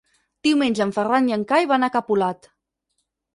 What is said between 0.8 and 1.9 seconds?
en Ferran i en Cai van